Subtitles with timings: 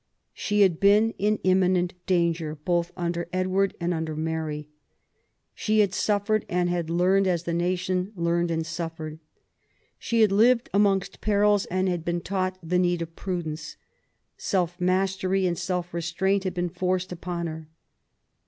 [0.33, 4.67] She had been in imminent danger, both under Edward and under Mary.
[5.53, 9.19] She had suffered, and had learned as the natibri learned and suffered.
[9.99, 13.77] She had lived amongst perils, and bad been taught the need of prudence.
[14.37, 15.01] Self 42 QUEEN ELIZABETH.
[15.11, 17.69] mastery and self restraint had been forced upon her.